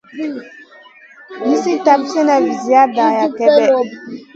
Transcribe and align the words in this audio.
Nizi 1.45 1.73
tap 1.85 2.01
slèna 2.11 2.35
vizi 2.45 2.77
dara 2.95 3.25
kep. 3.37 3.55